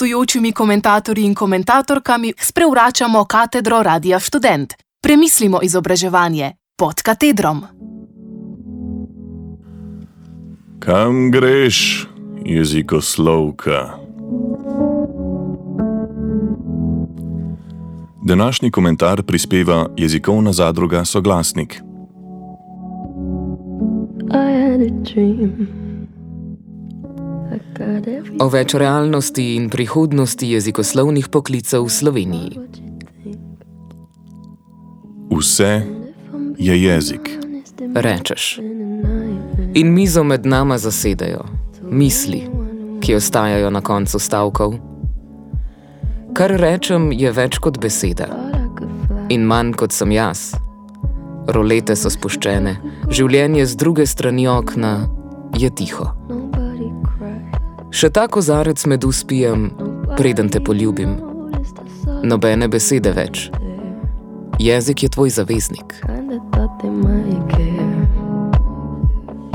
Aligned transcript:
gostujočimi 0.00 0.52
komentatorji 0.52 1.24
in 1.24 1.34
komentatorkami 1.34 2.32
sprevračamo 2.40 3.24
katedro 3.24 3.82
Radia 3.82 4.20
Student. 4.20 4.72
Premislimo 5.02 5.58
izobraževanje 5.62 6.52
pod 6.76 7.02
katedrom. 7.02 7.60
Kam 10.78 11.30
greš, 11.30 12.08
jezikoslovka? 12.44 13.98
Današnji 18.26 18.70
komentar 18.70 19.22
prispeva 19.22 19.88
jezikovna 19.96 20.52
zadruga 20.52 21.04
Soglasnik. 21.04 21.80
O 28.40 28.48
več 28.48 28.74
realnosti 28.74 29.54
in 29.56 29.70
prihodnosti 29.70 30.46
jezikoslovnih 30.46 31.28
poklicev 31.28 31.86
v 31.86 31.90
Sloveniji. 31.90 32.60
Vse 35.30 35.72
je 36.58 36.76
jezik. 36.82 37.30
Rečeš. 37.94 38.60
In 39.74 39.94
mizo 39.94 40.24
med 40.24 40.46
nama 40.46 40.78
zasedajo 40.78 41.46
misli, 41.90 42.48
ki 43.00 43.14
ostajajo 43.14 43.70
na 43.70 43.80
koncu 43.80 44.18
stavkov. 44.18 44.74
Kar 46.34 46.50
rečem, 46.50 47.10
je 47.12 47.32
več 47.32 47.58
kot 47.58 47.80
beseda 47.82 48.28
in 49.30 49.46
manj 49.46 49.74
kot 49.78 49.94
sem 49.94 50.10
jaz. 50.14 50.52
Rolete 51.50 51.94
so 51.98 52.10
spuščene, 52.10 52.76
življenje 53.10 53.66
z 53.66 53.78
druge 53.78 54.06
strani 54.06 54.46
okna 54.50 54.94
je 55.58 55.70
tiho. 55.70 56.19
Še 57.90 58.10
tako 58.14 58.38
zarec 58.40 58.86
med 58.86 59.04
uspijem, 59.04 59.70
preden 60.16 60.48
te 60.48 60.60
poljubim. 60.62 61.16
Nobene 62.22 62.68
besede 62.70 63.10
več. 63.12 63.48
Jezik 64.60 65.02
je 65.02 65.08
tvoj 65.10 65.32
zaveznik. 65.34 65.96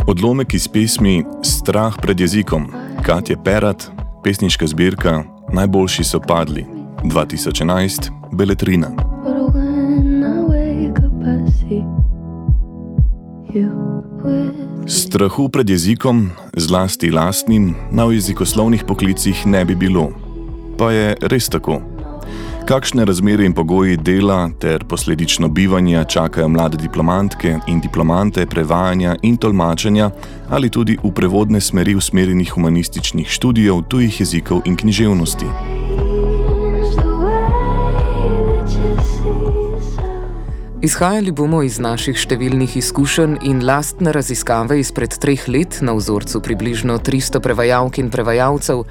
Odlomek 0.08 0.54
iz 0.54 0.68
pesmi 0.68 1.24
Strah 1.44 1.96
pred 2.02 2.20
jezikom, 2.20 2.68
Katja 3.06 3.38
Perat, 3.38 3.88
pesniška 4.24 4.68
zbirka 4.68 5.24
Najboljši 5.54 6.04
so 6.04 6.20
padli, 6.20 6.66
2011, 7.04 8.12
Beletrina. 8.32 8.92
Strahu 14.86 15.48
pred 15.50 15.70
jezikom, 15.70 16.32
zlasti 16.56 17.12
lastnim, 17.12 17.76
na 17.92 18.04
jezikoslovnih 18.04 18.84
poklicih 18.88 19.48
ne 19.48 19.66
bi 19.66 19.76
bilo. 19.76 20.10
Pa 20.78 20.92
je 20.92 21.16
res 21.22 21.50
tako. 21.50 21.82
Kakšne 22.66 23.06
razmere 23.06 23.46
in 23.46 23.54
pogoji 23.54 23.98
dela 23.98 24.50
ter 24.60 24.84
posledično 24.90 25.48
bivanja 25.48 26.04
čakajo 26.04 26.48
mlade 26.50 26.78
diplomantke 26.78 27.60
in 27.68 27.82
diplomante 27.82 28.46
prevajanja 28.46 29.16
in 29.22 29.38
tolmačenja 29.38 30.10
ali 30.50 30.70
tudi 30.70 30.98
v 31.04 31.12
prevodne 31.12 31.62
smeri 31.62 31.96
usmerjenih 31.96 32.52
humanističnih 32.52 33.28
študijev 33.30 33.84
tujih 33.90 34.20
jezikov 34.20 34.62
in 34.66 34.76
književnosti? 34.76 35.46
Izhajali 40.86 41.32
bomo 41.34 41.64
iz 41.66 41.80
naših 41.82 42.14
številnih 42.14 42.76
izkušenj 42.78 43.40
in 43.50 43.64
lastne 43.66 44.12
raziskave 44.14 44.78
izpred 44.78 45.16
treh 45.18 45.48
let 45.50 45.80
na 45.82 45.96
vzorcu 45.98 46.44
približno 46.46 47.00
300 47.02 47.42
prevajalk 47.42 47.98
in 48.04 48.12
prevajalcev, 48.14 48.84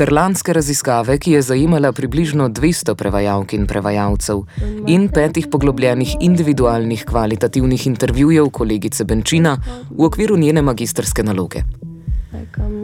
ter 0.00 0.14
lanske 0.16 0.56
raziskave, 0.56 1.18
ki 1.20 1.36
je 1.36 1.44
zajemala 1.44 1.92
približno 1.92 2.48
200 2.48 2.96
prevajalk 2.96 3.52
in 3.58 3.68
prevajalcev, 3.68 4.40
in 4.88 5.10
petih 5.12 5.52
poglobljenih 5.52 6.16
individualnih 6.24 7.04
kvalitativnih 7.12 7.90
intervjujev 7.92 8.48
kolegice 8.48 9.04
Benčina 9.04 9.58
v 9.90 10.08
okviru 10.08 10.40
njene 10.40 10.64
magistrske 10.64 11.26
naloge. 11.28 11.66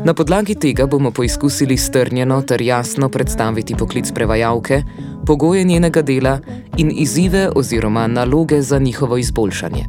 Na 0.04 0.14
podlagi 0.14 0.54
tega 0.54 0.86
bomo 0.86 1.10
poizkusili 1.10 1.76
strnjeno 1.76 2.42
ter 2.42 2.62
jasno 2.62 3.08
predstaviti 3.08 3.74
poklic 3.74 4.12
prevajalke, 4.12 4.82
pogoje 5.26 5.64
njenega 5.64 6.02
dela 6.02 6.38
in 6.76 6.92
izzive 6.94 7.50
oziroma 7.56 8.06
naloge 8.06 8.62
za 8.62 8.78
njihovo 8.78 9.16
izboljšanje. 9.16 9.84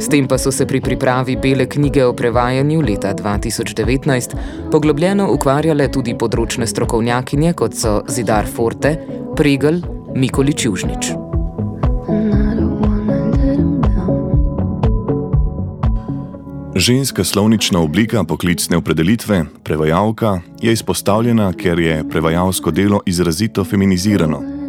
S 0.00 0.08
tem 0.08 0.28
pa 0.28 0.38
so 0.38 0.52
se 0.52 0.66
pri 0.66 0.80
pripravi 0.80 1.36
Bele 1.36 1.66
knjige 1.66 2.04
o 2.04 2.12
prevajanju 2.12 2.80
leta 2.80 3.14
2019 3.14 4.36
poglobljeno 4.70 5.32
ukvarjale 5.32 5.90
tudi 5.92 6.14
področne 6.14 6.66
strokovnjakinje, 6.66 7.52
kot 7.52 7.74
so 7.74 8.00
Zidar 8.08 8.46
Forte, 8.46 8.96
Pregel, 9.36 9.82
Mikolič 10.14 10.64
Južnič. 10.64 11.29
Ženska 16.80 17.24
slovnična 17.24 17.80
oblika 17.80 18.24
poklicne 18.24 18.76
opredelitve, 18.76 19.44
prevajalka, 19.64 20.40
je 20.62 20.72
izpostavljena, 20.72 21.52
ker 21.52 21.78
je 21.78 22.08
prevajalsko 22.08 22.70
delo 22.70 23.00
izrazito 23.06 23.64
feminizirano. 23.64 24.59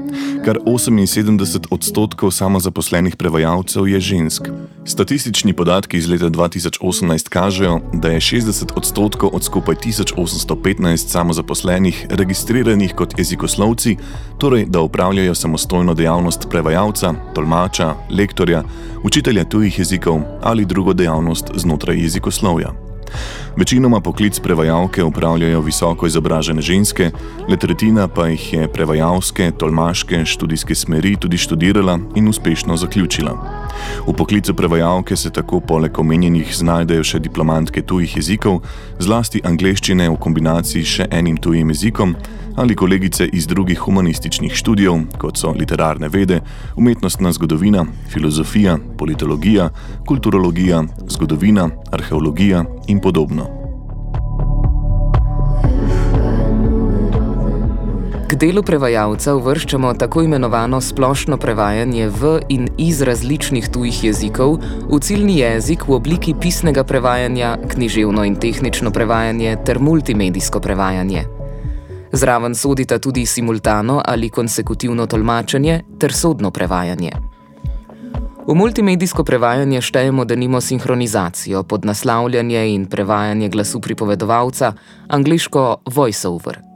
Kar 0.45 0.57
78 0.65 1.67
odstotkov 1.71 2.31
samozaposlenih 2.31 3.15
prevajalcev 3.15 3.87
je 3.87 3.99
žensk. 3.99 4.49
Statistični 4.85 5.53
podatki 5.53 5.97
iz 5.97 6.09
leta 6.09 6.29
2018 6.29 7.29
kažejo, 7.29 7.79
da 7.93 8.09
je 8.09 8.19
60 8.19 8.71
odstotkov 8.75 9.29
od 9.33 9.43
skupaj 9.43 9.75
1815 9.75 11.07
samozaposlenih 11.07 12.05
registriranih 12.09 12.95
kot 12.95 13.19
jezikoslovci, 13.19 13.97
torej 14.37 14.65
da 14.65 14.81
upravljajo 14.81 15.35
samostojno 15.35 15.93
dejavnost 15.93 16.47
prevajalca, 16.49 17.13
tolmača, 17.35 17.95
lektorja, 18.09 18.63
učitelja 19.03 19.45
tujih 19.45 19.79
jezikov 19.79 20.21
ali 20.41 20.65
drugo 20.65 20.93
dejavnost 20.93 21.51
znotraj 21.55 22.01
jezikoslovja. 22.01 22.73
Večinoma 23.57 23.99
poklic 23.99 24.39
prevajalke 24.39 25.03
upravljajo 25.03 25.61
visoko 25.61 26.07
izobražene 26.07 26.61
ženske, 26.61 27.11
le 27.49 27.57
tretjina 27.57 28.07
pa 28.07 28.27
jih 28.27 28.53
je 28.53 28.67
prevajalske, 28.71 29.51
tolmaške, 29.59 30.25
študijske 30.25 30.75
smeri 30.75 31.15
tudi 31.19 31.37
študirala 31.37 31.99
in 32.15 32.27
uspešno 32.27 32.77
zaključila. 32.77 33.33
V 34.07 34.13
poklicu 34.13 34.53
prevajalke 34.53 35.15
se 35.15 35.29
tako 35.29 35.59
poleg 35.59 35.99
omenjenih 35.99 36.55
znajdejo 36.55 37.03
še 37.03 37.19
diplomantke 37.19 37.81
tujih 37.81 38.15
jezikov, 38.17 38.61
zlasti 38.99 39.41
angleščine 39.43 40.07
v 40.09 40.15
kombinaciji 40.15 40.85
s 40.85 40.95
še 40.95 41.09
enim 41.11 41.37
tujim 41.37 41.75
jezikom, 41.75 42.15
ali 42.55 42.75
kolegice 42.75 43.27
iz 43.27 43.47
drugih 43.47 43.79
humanističnih 43.79 44.55
študijev, 44.55 45.05
kot 45.19 45.37
so 45.37 45.51
literarne 45.51 46.07
vede, 46.07 46.41
umetnostna 46.75 47.31
zgodovina, 47.35 47.85
filozofija, 48.13 48.77
politologija, 48.97 49.69
kulturologija, 50.07 50.83
zgodovina, 51.07 51.69
arheologija 51.91 52.65
in 52.87 52.99
podobno. 52.99 53.50
K 58.31 58.37
delu 58.39 58.61
prevajalca 58.63 59.33
uvrščamo 59.35 59.89
tako 59.99 60.21
imenovano 60.23 60.77
splošno 60.81 61.35
prevajanje 61.37 62.05
v 62.07 62.29
in 62.55 62.69
iz 62.79 63.01
različnih 63.03 63.67
tujih 63.67 63.97
jezikov 64.05 64.53
v 64.87 64.99
ciljni 65.03 65.35
jezik 65.41 65.83
v 65.87 65.97
obliki 65.97 66.33
pisnega 66.39 66.85
prevajanja, 66.87 67.57
književno 67.73 68.23
in 68.23 68.37
tehnično 68.39 68.93
prevajanje 68.95 69.57
ter 69.65 69.81
multimedijsko 69.83 70.63
prevajanje. 70.63 71.25
Zraven 72.11 72.55
sodita 72.55 72.99
tudi 72.99 73.25
simultano 73.25 73.99
ali 74.05 74.29
konsekutivno 74.29 75.07
tolmačenje 75.11 75.81
ter 75.99 76.13
sodno 76.13 76.51
prevajanje. 76.51 77.11
V 78.47 78.55
multimedijsko 78.55 79.23
prevajanje 79.23 79.81
štejemo 79.81 80.25
denimo 80.25 80.61
sinhronizacijo, 80.61 81.63
podnaslavljanje 81.63 82.65
in 82.73 82.85
prevajanje 82.85 83.49
glasu 83.49 83.81
pripovedovalca, 83.81 84.73
angliško 85.07 85.77
voiceover. 85.85 86.70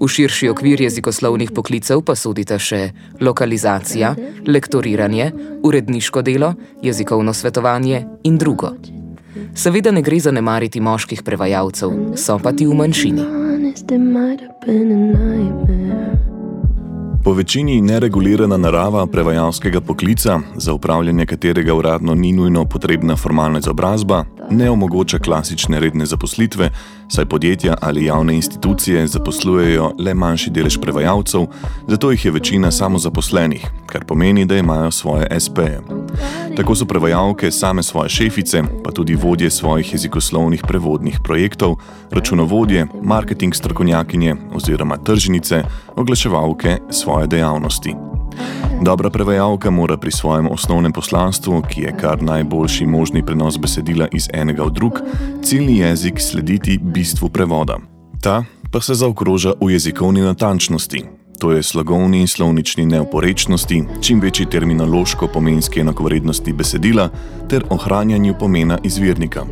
V 0.00 0.08
širši 0.08 0.48
okvir 0.48 0.80
jezikoslovnih 0.80 1.50
poklicev 1.54 2.02
pa 2.06 2.14
sodita 2.16 2.58
še 2.58 2.90
lokalizacija, 3.20 4.14
lektoriranje, 4.46 5.30
uredniško 5.62 6.22
delo, 6.22 6.54
jezikovno 6.82 7.34
svetovanje 7.34 8.04
in 8.24 8.38
drugo. 8.38 8.74
Seveda 9.54 9.90
ne 9.90 10.02
gre 10.02 10.20
zanemariti 10.20 10.80
moških 10.80 11.22
prevajalcev, 11.22 12.16
so 12.16 12.38
pa 12.38 12.52
ti 12.52 12.66
v 12.66 12.74
manjšini. 12.74 13.24
Po 17.24 17.32
večini 17.32 17.80
neregulirana 17.80 18.56
narava 18.56 19.06
prevajalskega 19.06 19.80
poklica, 19.80 20.40
za 20.56 20.72
upravljanje 20.72 21.26
katerega 21.26 21.74
uradno 21.74 22.14
ni 22.14 22.32
nujno 22.32 22.64
potrebna 22.64 23.16
formalna 23.16 23.58
izobrazba, 23.58 24.24
ne 24.50 24.70
omogoča 24.70 25.18
klasične 25.18 25.80
redne 25.80 26.06
zaposlitve, 26.06 26.70
saj 27.08 27.24
podjetja 27.24 27.74
ali 27.80 28.04
javne 28.04 28.34
institucije 28.34 29.06
zaposlujejo 29.06 29.92
le 29.98 30.14
manjši 30.14 30.50
delež 30.50 30.78
prevajalcev, 30.80 31.46
zato 31.88 32.10
jih 32.10 32.24
je 32.24 32.30
večina 32.30 32.70
samozaposlenih, 32.70 33.66
kar 33.86 34.04
pomeni, 34.04 34.44
da 34.44 34.56
imajo 34.56 34.90
svoje 34.90 35.40
SP-je. 35.40 35.80
Tako 36.56 36.74
so 36.74 36.84
prevajalke 36.84 37.50
same 37.50 37.82
svoje 37.82 38.08
šefice, 38.08 38.62
pa 38.84 38.90
tudi 38.90 39.14
vodje 39.14 39.50
svojih 39.50 39.92
jezikoslovnih 39.92 40.62
prevodnih 40.68 41.20
projektov, 41.24 41.76
računovodje, 42.10 42.86
marketing 43.02 43.54
strokovnjakinje 43.54 44.36
oziroma 44.54 44.96
tržnice, 44.96 45.62
oglaševalke 45.96 46.78
svoje 46.90 47.09
dejavnosti. 47.26 47.94
Dobra 48.82 49.10
prevajalka 49.10 49.70
mora 49.70 49.96
pri 49.96 50.12
svojem 50.12 50.48
osnovnem 50.48 50.92
poslanstvu, 50.92 51.62
ki 51.68 51.80
je 51.80 51.96
kar 52.00 52.22
najboljši 52.22 52.86
možni 52.86 53.26
prenos 53.26 53.58
besedila 53.58 54.08
iz 54.12 54.28
enega 54.32 54.64
v 54.64 54.70
drug, 54.70 55.00
ciljni 55.42 55.78
jezik 55.78 56.20
slediti 56.20 56.78
bistvu 56.78 57.28
prevoda. 57.28 57.76
Ta 58.20 58.44
pa 58.72 58.80
se 58.80 58.94
zaokroža 58.94 59.52
v 59.60 59.70
jezikovni 59.70 60.20
natančnosti, 60.20 61.04
to 61.40 61.52
je 61.52 61.62
slogovni 61.62 62.20
in 62.20 62.28
slovnični 62.28 62.86
neoporečnosti, 62.86 63.84
čim 64.00 64.20
večji 64.20 64.46
terminološko-pomenski 64.46 65.80
enakovrednosti 65.80 66.52
besedila 66.52 67.08
ter 67.48 67.64
ohranjanju 67.70 68.34
pomena 68.38 68.78
izvirnika. 68.84 69.44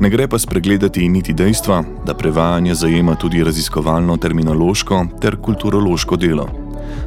Ne 0.00 0.10
gre 0.10 0.28
pa 0.28 0.38
spregledati 0.38 1.08
niti 1.08 1.32
dejstva, 1.32 1.84
da 2.06 2.14
prevajanje 2.14 2.74
zajema 2.74 3.14
tudi 3.14 3.44
raziskovalno 3.44 4.16
terminološko 4.16 5.06
ter 5.20 5.36
kulturološko 5.36 6.16
delo. 6.16 6.63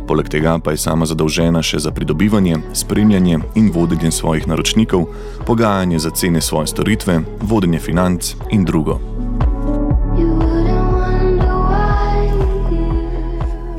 Poleg 0.07 0.29
tega 0.29 0.57
pa 0.63 0.71
je 0.71 0.77
sama 0.77 1.05
zadolžena 1.05 1.61
še 1.61 1.79
za 1.79 1.91
pridobivanje, 1.91 2.57
spremljanje 2.73 3.39
in 3.55 3.71
vodenje 3.71 4.11
svojih 4.11 4.47
naročnikov, 4.47 5.07
pogajanje 5.45 5.99
za 5.99 6.09
cene 6.09 6.41
svoje 6.41 6.67
storitve, 6.67 7.21
vodenje 7.41 7.79
financ 7.79 8.35
in 8.51 8.65
drugo. 8.65 8.99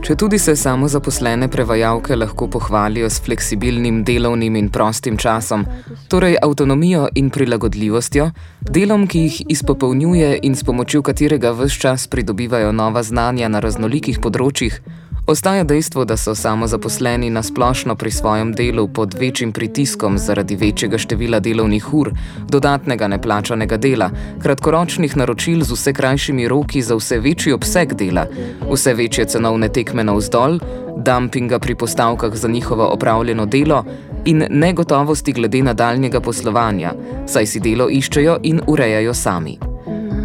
Če 0.08 0.14
tudi 0.16 0.38
se 0.40 0.54
samo 0.56 0.86
zaposlene 0.88 1.50
prevajalke 1.52 2.16
lahko 2.16 2.46
pohvalijo 2.48 3.10
s 3.12 3.20
fleksibilnim 3.20 3.98
delovnim 4.08 4.54
in 4.56 4.70
prostim 4.72 5.18
časom, 5.20 5.66
torej 6.08 6.38
avtonomijo 6.40 7.10
in 7.20 7.28
prilagodljivostjo, 7.28 8.30
delom, 8.72 9.04
ki 9.04 9.26
jih 9.26 9.36
izpopolnjuje 9.52 10.30
in 10.48 10.56
s 10.56 10.64
pomočjo 10.64 11.02
katerega 11.04 11.52
vse 11.58 11.80
čas 11.82 12.06
pridobivajo 12.08 12.72
nova 12.72 13.02
znanja 13.04 13.52
na 13.52 13.60
raznolikih 13.60 14.16
področjih, 14.24 14.80
Ostaja 15.28 15.64
dejstvo, 15.64 16.04
da 16.04 16.16
so 16.16 16.34
samozaposleni 16.34 17.30
na 17.30 17.42
splošno 17.42 17.96
pri 17.96 18.10
svojem 18.10 18.52
delu 18.52 18.88
pod 18.88 19.14
večjim 19.20 19.52
pritiskom 19.52 20.18
zaradi 20.18 20.56
večjega 20.56 20.98
števila 20.98 21.40
delovnih 21.40 21.94
ur, 21.94 22.10
dodatnega 22.48 23.08
neplačanega 23.08 23.76
dela, 23.76 24.10
kratkoročnih 24.42 25.16
naročil 25.16 25.60
z 25.64 25.72
vse 25.72 25.92
krajšimi 25.92 26.48
roki 26.48 26.82
za 26.82 26.96
vse 26.96 27.18
večji 27.20 27.52
obseg 27.52 27.92
dela, 27.92 28.26
vse 28.72 28.94
večje 28.94 29.24
cenovne 29.24 29.68
tekme 29.68 30.04
na 30.04 30.16
vzdolj, 30.16 30.60
dumpinga 30.96 31.58
pri 31.58 31.74
postavkah 31.74 32.34
za 32.34 32.48
njihovo 32.48 32.88
opravljeno 32.88 33.46
delo 33.46 33.84
in 34.24 34.46
negotovosti 34.50 35.32
glede 35.32 35.62
nadaljnjega 35.62 36.20
poslovanja, 36.20 36.94
saj 37.26 37.46
si 37.46 37.60
delo 37.60 37.90
iščejo 37.90 38.38
in 38.42 38.60
urejajo 38.66 39.14
sami. 39.14 39.58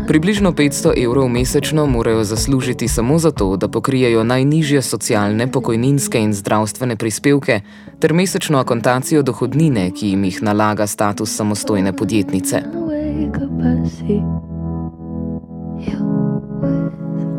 Približno 0.07 0.51
500 0.51 1.03
evrov 1.03 1.29
mesečno 1.29 1.85
morajo 1.85 2.23
zaslužiti 2.23 2.87
samo 2.87 3.19
zato, 3.19 3.57
da 3.57 3.67
pokrijejo 3.67 4.23
najnižje 4.23 4.81
socialne, 4.81 5.51
pokojninske 5.51 6.19
in 6.19 6.33
zdravstvene 6.33 6.95
prispevke 6.95 7.61
ter 7.99 8.13
mesečno 8.13 8.59
akontacijo 8.59 9.21
dohodnine, 9.21 9.91
ki 9.91 10.07
jim 10.07 10.23
jih 10.23 10.43
nalaga 10.43 10.87
status 10.87 11.35
samostojne 11.35 11.93
podjetnice. 11.93 12.63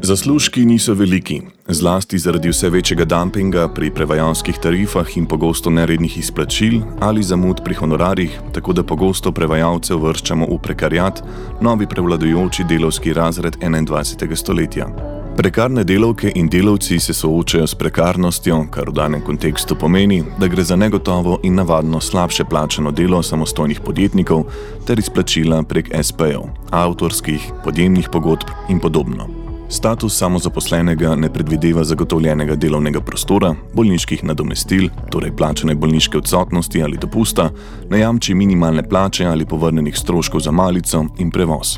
Zaslužki 0.04 0.66
niso 0.66 0.94
veliki, 0.94 1.40
zlasti 1.68 2.18
zaradi 2.18 2.48
vse 2.48 2.68
večjega 2.70 3.04
dumpinga 3.04 3.68
pri 3.74 3.90
prevajalskih 3.90 4.58
tarifah 4.62 5.16
in 5.16 5.26
pogosto 5.26 5.70
nerednih 5.70 6.18
izplačil 6.18 6.80
ali 7.00 7.22
zamud 7.22 7.60
pri 7.64 7.74
honorarjih, 7.74 8.40
tako 8.52 8.72
da 8.72 8.82
pogosto 8.82 9.32
prevajalce 9.32 9.94
vrščamo 9.94 10.46
v 10.50 10.58
prekarjat, 10.62 11.22
novi 11.60 11.86
prevladujoči 11.86 12.64
delovski 12.68 13.12
razred 13.12 13.56
21. 13.56 14.36
stoletja. 14.36 14.88
Prekarne 15.36 15.84
delavke 15.84 16.32
in 16.34 16.48
delavci 16.48 16.98
se 17.00 17.14
soočajo 17.14 17.66
s 17.66 17.74
prekarnostjo, 17.74 18.66
kar 18.70 18.90
v 18.90 18.92
danem 18.92 19.22
kontekstu 19.24 19.74
pomeni, 19.74 20.22
da 20.38 20.46
gre 20.46 20.64
za 20.64 20.76
negotovo 20.76 21.38
in 21.42 21.54
navadno 21.54 22.00
slabše 22.00 22.44
plačeno 22.44 22.90
delo 22.90 23.22
samostojnih 23.22 23.80
podjetnikov 23.80 24.44
ter 24.86 24.98
izplačila 24.98 25.62
prek 25.62 25.88
SP-jev, 26.02 26.44
avtorskih, 26.70 27.48
podjemnih 27.64 28.08
pogodb 28.12 28.52
in 28.68 28.80
podobno. 28.80 29.43
Status 29.74 30.16
samozaposlenega 30.18 31.16
ne 31.18 31.32
predvideva 31.32 31.82
zagotovljenega 31.84 32.54
delovnega 32.54 33.00
prostora, 33.00 33.48
bolniških 33.74 34.22
nadomestil, 34.24 34.86
torej 35.10 35.32
plačene 35.36 35.74
bolniške 35.74 36.18
odsotnosti 36.18 36.82
ali 36.82 37.00
dopusta, 37.00 37.48
najamči 37.90 38.34
minimalne 38.34 38.84
plače 38.88 39.26
ali 39.26 39.46
povrnenih 39.46 39.98
stroškov 39.98 40.40
za 40.46 40.52
malico 40.54 41.04
in 41.18 41.30
prevoz. 41.30 41.74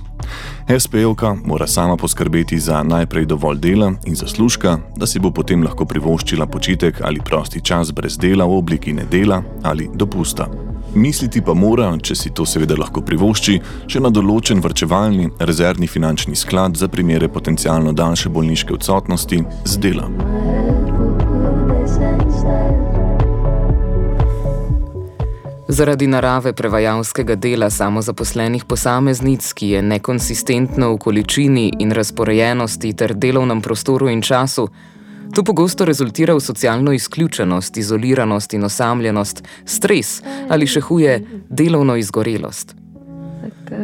SPO-ka 0.79 1.35
mora 1.45 1.67
sama 1.67 1.97
poskrbeti 1.97 2.59
za 2.61 2.83
najprej 2.83 3.27
dovolj 3.27 3.59
dela 3.65 3.93
in 4.05 4.15
zaslužka, 4.15 4.79
da 4.97 5.07
si 5.07 5.19
bo 5.19 5.31
potem 5.31 5.65
lahko 5.65 5.89
privoščila 5.89 6.47
počitek 6.47 7.01
ali 7.01 7.25
prosti 7.25 7.65
čas 7.65 7.93
brez 7.97 8.19
dela 8.19 8.45
v 8.45 8.61
obliki 8.61 8.93
nedela 8.93 9.43
ali 9.63 9.89
dopusta. 9.95 10.66
Misliti 10.97 11.43
pa 11.45 11.53
mora, 11.53 11.91
če 12.01 12.15
si 12.17 12.31
to 12.33 12.47
seveda 12.49 12.73
lahko 12.81 13.03
privošči, 13.05 13.55
še 13.93 14.01
na 14.01 14.09
določen 14.09 14.63
vrčevalni 14.65 15.29
rezervni 15.45 15.85
finančni 15.93 16.33
sklad 16.33 16.81
za 16.81 16.89
primere 16.89 17.29
potencialno 17.29 17.93
daljše 17.93 18.33
bolniške 18.33 18.73
odsotnosti 18.79 19.43
z 19.45 19.83
dela. 19.85 20.09
Zaradi 25.69 26.09
narave 26.09 26.55
prevajalskega 26.57 27.37
dela 27.37 27.69
samozaposlenih 27.69 28.65
posameznic, 28.65 29.53
ki 29.53 29.75
je 29.75 29.85
nekonsistentno 29.85 30.95
v 30.95 31.01
količini 31.05 31.67
in 31.85 31.93
razporejenosti 31.93 32.97
ter 32.97 33.13
delovnem 33.13 33.61
prostoru 33.61 34.09
in 34.09 34.25
času, 34.25 34.71
To 35.37 35.45
pogosto 35.45 35.85
rezultira 35.85 36.35
v 36.35 36.41
socialno 36.41 36.93
izključenost, 36.93 37.77
izoliranost 37.77 38.55
in 38.55 38.65
osamljenost, 38.65 39.43
stres 39.65 40.23
ali 40.49 40.67
še 40.67 40.81
huje, 40.81 41.19
delovno 41.51 41.97
izgorelost. 42.01 42.73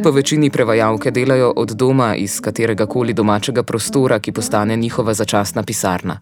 Po 0.02 0.10
večini 0.10 0.50
prevajalke 0.50 1.10
delajo 1.10 1.52
od 1.56 1.76
doma 1.76 2.14
iz 2.16 2.40
katerega 2.40 2.86
koli 2.86 3.12
domačega 3.12 3.62
prostora, 3.62 4.18
ki 4.18 4.32
postane 4.32 4.76
njihova 4.76 5.14
začasna 5.14 5.62
pisarna. 5.62 6.20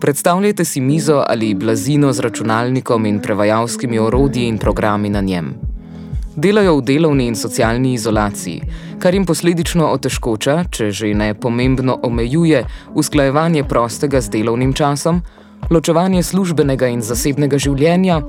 Predstavljajte 0.00 0.64
si 0.64 0.80
mizo 0.80 1.24
ali 1.26 1.54
blazino 1.54 2.12
z 2.12 2.20
računalnikom 2.20 3.06
in 3.06 3.18
prevajalskimi 3.18 3.98
orodji 3.98 4.46
in 4.46 4.58
programi 4.58 5.10
na 5.10 5.20
njem. 5.20 5.73
Delajo 6.36 6.76
v 6.76 6.82
delovni 6.82 7.26
in 7.30 7.36
socialni 7.36 7.92
izolaciji, 7.94 8.62
kar 8.98 9.14
jim 9.14 9.26
posledično 9.26 9.86
otežkoča, 9.94 10.64
če 10.70 10.90
že 10.90 11.12
ne 11.14 11.34
pomembno 11.34 11.94
omejuje, 12.02 12.64
usklajevanje 12.94 13.62
prostega 13.64 14.20
z 14.20 14.32
delovnim 14.34 14.72
časom, 14.74 15.22
ločevanje 15.70 16.22
službenega 16.22 16.90
in 16.90 17.02
zasebnega 17.02 17.58
življenja 17.58 18.20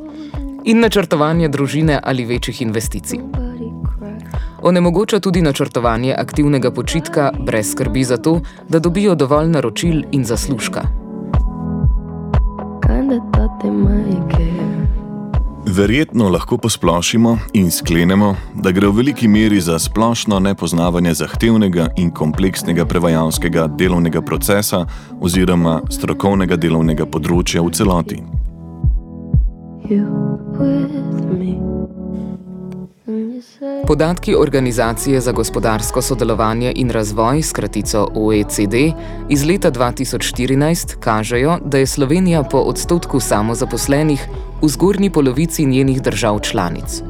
in 0.66 0.80
načrtovanje 0.86 1.50
družine 1.50 1.98
ali 2.04 2.26
večjih 2.26 2.62
investicij. 2.62 3.20
Onemogoča 4.62 5.20
tudi 5.20 5.42
načrtovanje 5.42 6.14
aktivnega 6.18 6.72
počitka 6.72 7.32
brez 7.40 7.72
skrbi 7.72 8.04
za 8.04 8.18
to, 8.18 8.40
da 8.70 8.80
dobijo 8.80 9.16
dovolj 9.16 9.50
naročil 9.50 10.04
in 10.12 10.26
zaslužka. 10.26 10.86
Kinda 12.86 13.18
thought 13.34 13.62
they 13.62 13.72
might 13.72 14.30
care. 14.32 14.65
Verjetno 15.78 16.30
lahko 16.30 16.58
posplošimo 16.58 17.38
in 17.54 17.72
sklenemo, 17.72 18.36
da 18.64 18.72
gre 18.72 18.88
v 18.88 18.96
veliki 18.96 19.28
meri 19.28 19.60
za 19.62 19.80
splošno 19.80 20.40
nepoznavanje 20.40 21.14
zahtevnega 21.14 21.88
in 21.98 22.12
kompleksnega 22.12 22.86
prevajalskega 22.86 23.68
delovnega 23.68 24.22
procesa 24.22 24.86
oziroma 25.20 25.82
strokovnega 25.92 26.56
delovnega 26.56 27.06
področja 27.06 27.66
v 27.66 27.76
celoti. 27.76 28.24
You 29.90 30.08
with. 30.56 31.25
Podatki 33.88 34.36
Organizacije 34.36 35.22
za 35.22 35.32
gospodarsko 35.32 36.02
sodelovanje 36.02 36.74
in 36.76 36.90
razvoj, 36.90 37.42
skratico 37.42 38.08
OECD, 38.16 38.76
iz 39.30 39.46
leta 39.46 39.72
2014 39.72 40.96
kažejo, 41.00 41.58
da 41.66 41.78
je 41.78 41.88
Slovenija 41.88 42.44
po 42.44 42.58
odstotku 42.58 43.20
samozaposlenih 43.20 44.28
v 44.62 44.68
zgornji 44.68 45.10
polovici 45.10 45.66
njenih 45.66 46.02
držav 46.02 46.40
članic. 46.40 47.02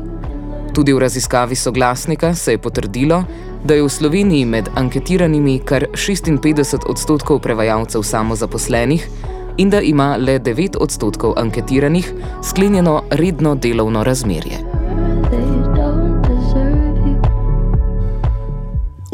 Tudi 0.73 0.93
v 0.93 0.99
raziskavi 0.99 1.55
soglasnika 1.55 2.35
se 2.35 2.51
je 2.51 2.57
potrdilo, 2.57 3.23
da 3.63 3.73
je 3.73 3.83
v 3.83 3.89
Sloveniji 3.89 4.45
med 4.45 4.69
anketiranimi 4.75 5.59
kar 5.65 5.85
56 5.93 6.89
odstotkov 6.89 7.39
prevajalcev 7.39 8.03
samozaposlenih 8.03 9.07
in 9.57 9.69
da 9.69 9.81
ima 9.81 10.17
le 10.17 10.39
9 10.39 10.77
odstotkov 10.79 11.33
anketiranih 11.37 12.13
sklenjeno 12.43 13.03
redno 13.09 13.55
delovno 13.55 14.03
razmerje. 14.03 14.74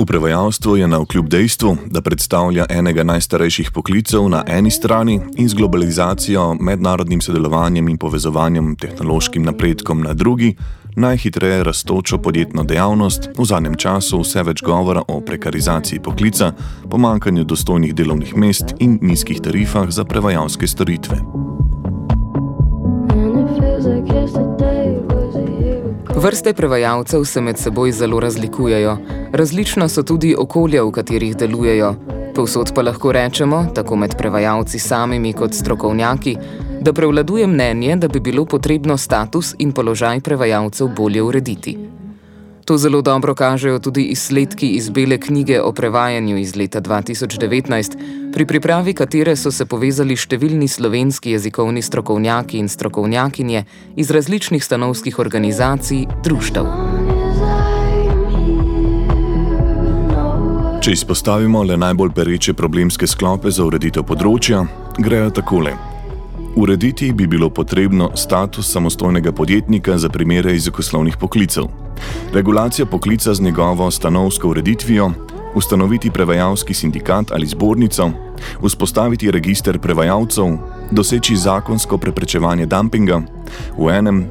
V 0.01 0.05
prevajalstvu 0.05 0.77
je 0.77 0.87
na 0.87 0.97
vkljub 0.97 1.27
dejstvu, 1.29 1.77
da 1.85 2.01
predstavlja 2.01 2.65
enega 2.69 3.03
najstarejših 3.03 3.69
poklicev 3.71 4.29
na 4.29 4.43
eni 4.47 4.71
strani 4.71 5.19
in 5.37 5.49
z 5.49 5.53
globalizacijo, 5.53 6.55
mednarodnim 6.59 7.21
sodelovanjem 7.21 7.89
in 7.89 7.97
povezovanjem 7.97 8.75
tehnološkim 8.75 9.43
napredkom 9.43 10.01
na 10.01 10.13
drugi, 10.13 10.55
najhitreje 10.95 11.63
raztočo 11.63 12.17
podjetno 12.17 12.63
dejavnost, 12.63 13.29
v 13.37 13.45
zadnjem 13.45 13.77
času 13.77 14.23
vse 14.25 14.43
več 14.43 14.65
govora 14.65 15.03
o 15.07 15.21
prekarizaciji 15.21 15.99
poklica, 15.99 16.51
pomankanju 16.89 17.43
dostojnih 17.43 17.93
delovnih 17.95 18.35
mest 18.35 18.73
in 18.79 18.97
nizkih 19.01 19.41
tarifah 19.41 19.89
za 19.89 20.05
prevajalske 20.05 20.67
storitve. 20.67 21.21
Vrste 26.21 26.53
prevajalcev 26.53 27.23
se 27.23 27.41
med 27.41 27.57
seboj 27.57 27.91
zelo 27.91 28.19
razlikujejo, 28.19 28.97
različna 29.33 29.87
so 29.89 30.03
tudi 30.03 30.35
okolja, 30.37 30.83
v 30.83 30.91
katerih 30.91 31.37
delujejo. 31.37 31.95
Povsod 32.35 32.71
pa 32.75 32.81
lahko 32.81 33.11
rečemo, 33.11 33.65
tako 33.75 33.95
med 33.95 34.13
prevajalci 34.17 34.79
samimi 34.79 35.33
kot 35.33 35.53
strokovnjaki, 35.53 36.35
da 36.81 36.93
prevladuje 36.93 37.47
mnenje, 37.47 37.95
da 37.95 38.07
bi 38.07 38.19
bilo 38.19 38.45
potrebno 38.45 38.97
status 38.97 39.55
in 39.57 39.71
položaj 39.71 40.21
prevajalcev 40.21 40.87
bolje 40.87 41.21
urediti. 41.21 41.77
To 42.65 42.77
zelo 42.77 43.01
dobro 43.01 43.35
kažejo 43.35 43.79
tudi 43.79 44.03
izsledki 44.03 44.67
iz 44.67 44.89
Bele 44.89 45.17
knjige 45.17 45.61
o 45.61 45.71
prevajanju 45.71 46.37
iz 46.37 46.55
leta 46.55 46.81
2019, 46.81 47.97
pri 48.33 48.45
pripravi 48.45 48.93
katere 48.93 49.35
so 49.35 49.51
se 49.51 49.65
povezali 49.65 50.15
številni 50.15 50.67
slovenski 50.67 51.31
jezikovni 51.31 51.81
strokovnjaki 51.81 52.57
in 52.57 52.69
strokovnjakinje 52.69 53.65
iz 53.95 54.11
različnih 54.11 54.63
stanovskih 54.63 55.19
organizacij, 55.19 56.05
društev. 56.23 56.69
Če 60.81 60.91
izpostavimo 60.91 61.63
le 61.63 61.77
najbolj 61.77 62.09
pereče 62.15 62.53
problemske 62.53 63.07
sklope 63.07 63.51
za 63.51 63.65
ureditev 63.65 64.05
področja, 64.07 64.63
grejo 64.97 65.29
takole. 65.29 65.90
Urediti 66.55 67.13
bi 67.13 67.27
bilo 67.27 67.49
potrebno 67.49 68.11
status 68.15 68.71
samostojnega 68.71 69.31
podjetnika 69.31 69.97
za 69.97 70.09
primere 70.09 70.51
jezikoslovnih 70.51 71.17
poklicev, 71.17 71.63
regulacija 72.33 72.85
poklica 72.85 73.33
z 73.33 73.41
njegovo 73.41 73.91
stanovsko 73.91 74.49
ureditvijo, 74.49 75.11
ustanoviti 75.55 76.11
prevajalski 76.11 76.73
sindikat 76.73 77.31
ali 77.31 77.47
zbornico, 77.47 78.11
vzpostaviti 78.65 79.31
register 79.31 79.79
prevajalcev, 79.79 80.45
doseči 80.91 81.35
zakonsko 81.35 81.97
preprečevanje 81.97 82.65
dumpinga, 82.65 83.21
v 83.77 83.89
enem, 83.89 84.25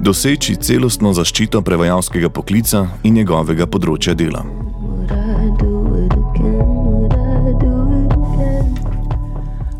doseči 0.00 0.56
celostno 0.56 1.12
zaščito 1.12 1.62
prevajalskega 1.62 2.28
poklica 2.28 2.86
in 3.02 3.14
njegovega 3.14 3.66
področja 3.66 4.14
dela. 4.14 4.71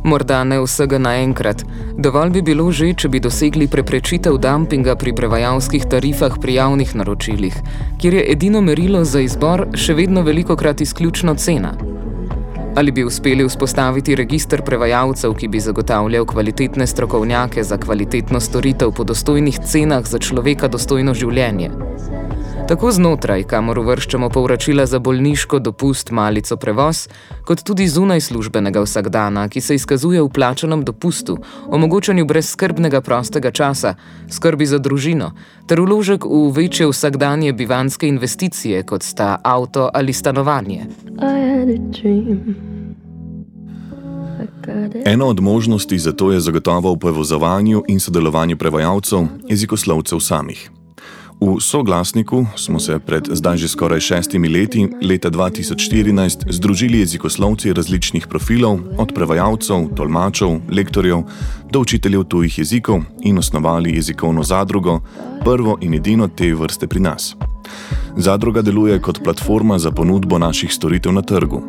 Morda 0.04 0.44
ne 0.44 0.58
vsega 0.60 0.98
naenkrat. 0.98 1.62
Dovolj 1.98 2.30
bi 2.34 2.42
bilo 2.42 2.66
že, 2.74 2.90
če 2.98 3.08
bi 3.08 3.20
dosegli 3.22 3.68
preprečitev 3.70 4.38
dumpinga 4.42 4.96
pri 4.98 5.14
prevajalskih 5.14 5.86
tarifah 5.86 6.38
pri 6.42 6.58
javnih 6.58 6.94
naročilih, 6.98 7.54
kjer 8.02 8.18
je 8.18 8.24
edino 8.34 8.60
merilo 8.60 9.04
za 9.04 9.22
izbor 9.22 9.68
še 9.78 9.94
vedno 9.94 10.26
veliko 10.26 10.56
krat 10.58 10.80
izključno 10.80 11.34
cena. 11.38 11.76
Ali 12.74 12.90
bi 12.90 13.04
uspeli 13.04 13.44
vzpostaviti 13.44 14.16
registr 14.16 14.62
prevajalcev, 14.64 15.34
ki 15.36 15.48
bi 15.48 15.60
zagotavljal 15.60 16.24
kvalitetne 16.26 16.86
strokovnjake 16.86 17.62
za 17.62 17.76
kvalitetno 17.78 18.40
storitev 18.40 18.94
po 18.96 19.04
dostojnih 19.04 19.58
cenah 19.60 20.06
za 20.08 20.18
človeka 20.18 20.68
dostojno 20.72 21.14
življenje? 21.14 21.70
Tako 22.72 22.88
znotraj, 22.88 23.42
kamor 23.44 23.78
uvrščamo 23.82 24.30
povračila 24.32 24.86
za 24.88 24.96
bolniško 24.98 25.58
dopust, 25.60 26.08
malico 26.10 26.56
prevoz, 26.56 27.02
kot 27.44 27.60
tudi 27.68 27.84
zunaj 27.88 28.22
službenega 28.24 28.80
vsakdana, 28.80 29.42
ki 29.52 29.60
se 29.60 29.76
izkazuje 29.76 30.22
v 30.22 30.30
plačanem 30.32 30.80
dopustu, 30.80 31.36
omogočanju 31.68 32.24
brezskrbnega 32.24 33.02
prostega 33.04 33.50
časa, 33.52 33.92
skrbi 34.32 34.66
za 34.66 34.80
družino, 34.80 35.34
ter 35.68 35.84
uložek 35.84 36.24
v 36.24 36.48
večje 36.56 36.88
vsakdanje 36.88 37.52
bivanske 37.52 38.08
investicije, 38.08 38.82
kot 38.88 39.04
sta 39.04 39.36
avto 39.44 39.90
ali 39.92 40.12
stanovanje. 40.12 40.86
Ena 45.04 45.26
od 45.26 45.40
možnosti 45.40 45.98
za 45.98 46.12
to 46.12 46.32
je 46.32 46.40
zagotovo 46.40 46.94
v 46.94 46.98
povezovanju 46.98 47.84
in 47.88 48.00
sodelovanju 48.00 48.56
prevajalcev, 48.56 49.28
jezikoslovcev 49.48 50.20
samih. 50.20 50.70
V 51.42 51.60
soglasniku 51.60 52.46
smo 52.56 52.78
se 52.78 52.98
pred 52.98 53.26
zdaj 53.32 53.56
že 53.56 53.68
skoraj 53.68 54.00
šestimi 54.00 54.48
leti, 54.48 54.86
leta 55.02 55.30
2014, 55.30 56.46
združili 56.46 56.98
jezikoslovci 56.98 57.72
različnih 57.72 58.26
profilov, 58.26 58.78
od 58.98 59.10
prevajalcev, 59.14 59.88
tolmačev, 59.96 60.60
lektorjev 60.70 61.22
do 61.70 61.80
učiteljev 61.80 62.24
tujih 62.24 62.58
jezikov 62.58 63.02
in 63.22 63.38
osnovali 63.38 63.94
jezikovno 63.94 64.42
zadrugo, 64.42 65.00
prvo 65.44 65.78
in 65.80 65.94
edino 65.94 66.28
te 66.28 66.54
vrste 66.54 66.86
pri 66.86 67.00
nas. 67.00 67.34
Zadruga 68.16 68.62
deluje 68.62 69.00
kot 69.02 69.18
platforma 69.24 69.78
za 69.78 69.90
ponudbo 69.90 70.38
naših 70.38 70.72
storitev 70.72 71.12
na 71.12 71.22
trgu. 71.22 71.62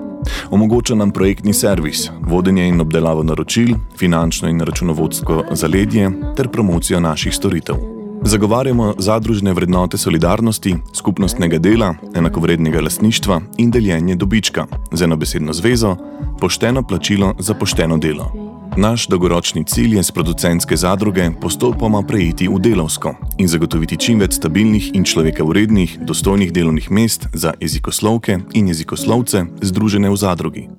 Omogoča 0.51 0.95
nam 0.95 1.11
projektni 1.11 1.53
servis, 1.53 2.09
vodenje 2.21 2.67
in 2.67 2.81
obdelavo 2.81 3.23
naročil, 3.23 3.73
finančno 3.97 4.49
in 4.49 4.61
računovodsko 4.61 5.43
zaledje 5.51 6.11
ter 6.37 6.47
promocijo 6.47 6.99
naših 6.99 7.35
storitev. 7.35 7.92
Zagovarjamo 8.25 8.93
zadružne 8.97 9.53
vrednote 9.53 9.97
solidarnosti, 9.97 10.75
skupnostnega 10.93 11.57
dela, 11.57 11.95
enakovrednega 12.15 12.81
lasništva 12.81 13.41
in 13.57 13.71
deljenje 13.71 14.15
dobička, 14.15 14.65
z 14.91 15.03
eno 15.03 15.15
besedno 15.15 15.53
zvezo, 15.53 15.95
pošteno 16.39 16.83
plačilo 16.87 17.35
za 17.39 17.53
pošteno 17.53 17.97
delo. 17.97 18.31
Naš 18.77 19.07
dolgoročni 19.07 19.63
cilj 19.63 19.95
je 19.95 20.03
s 20.03 20.11
producentske 20.11 20.77
zadruge 20.77 21.29
postopoma 21.41 22.01
preiti 22.01 22.47
v 22.47 22.59
delovsko 22.59 23.15
in 23.37 23.47
zagotoviti 23.47 23.97
čim 23.97 24.19
več 24.19 24.39
stabilnih 24.39 24.91
in 24.95 25.03
človeka 25.03 25.43
vrednih, 25.43 25.99
dostojnih 26.01 26.53
delovnih 26.53 26.91
mest 26.91 27.27
za 27.33 27.53
jezikoslovke 27.59 28.39
in 28.53 28.67
jezikoslovce 28.67 29.45
združene 29.61 30.09
v 30.09 30.15
zadrugi. 30.15 30.69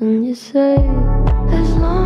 And 0.00 0.24
you 0.24 0.34
say, 0.34 0.76
as 1.52 1.70
long 1.74 1.82
as 1.82 1.82
I 1.82 1.97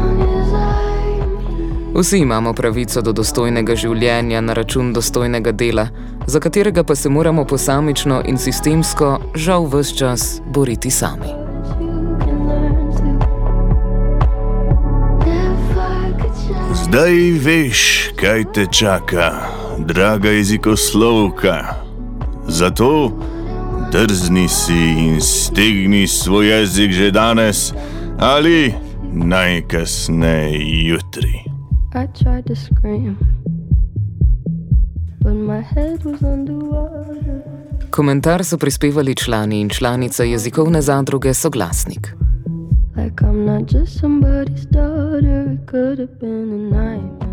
Vsi 1.94 2.18
imamo 2.18 2.52
pravico 2.52 3.02
do 3.04 3.12
dostojnega 3.12 3.74
življenja 3.76 4.40
na 4.40 4.54
račun 4.56 4.94
dostojnega 4.96 5.52
dela, 5.52 5.86
za 6.26 6.40
katerega 6.40 6.84
pa 6.88 6.94
se 6.96 7.10
moramo 7.12 7.44
posamično 7.44 8.22
in 8.24 8.38
sistemsko, 8.40 9.18
žal, 9.34 9.68
vse 9.68 9.96
čas 9.98 10.40
boriti 10.46 10.90
sami. 10.90 11.28
Zdaj 16.84 17.20
veš, 17.44 17.84
kaj 18.16 18.44
te 18.54 18.66
čaka, 18.72 19.28
draga 19.78 20.32
jezikoslovka. 20.32 21.56
Zato 22.48 23.12
drzni 23.92 24.48
si 24.48 24.82
in 25.06 25.20
stegni 25.20 26.06
svoj 26.08 26.48
jezik 26.48 26.92
že 26.92 27.10
danes 27.10 27.72
ali 28.18 28.72
najkasneje 29.12 30.88
jutri. 30.88 31.51
I 31.94 32.06
tried 32.06 32.46
to 32.46 32.56
scream, 32.56 33.18
but 35.20 35.34
my 35.34 35.60
head 35.60 36.04
was 36.04 36.22
underwater. 36.22 37.42
Komentar 37.90 38.44
so 38.44 38.58
prispevali 38.58 39.14
člani 39.14 39.60
in 39.60 39.68
članice 39.68 40.24
jezikovne 40.30 40.82
zadruge 40.82 41.34
Soglasnik. 41.34 42.08
Like 42.96 43.24
I'm 43.24 43.44
not 43.44 43.72
just 43.72 44.00
somebody's 44.00 44.64
daughter, 44.64 45.52
it 45.52 45.66
could 45.66 45.98
have 45.98 46.18
been 46.20 46.52
a 46.52 46.58
nightmare. 46.76 47.32